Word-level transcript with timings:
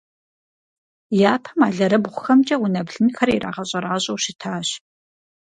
Япэм 1.33 1.59
алэрыбгъухэмкӏэ 1.67 2.55
унэ 2.63 2.81
блынхэр 2.87 3.29
ирагъэщӏэращӏэу 3.31 4.21
щытащ. 4.23 4.67